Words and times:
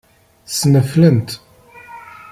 Ssneflent. 0.49 1.29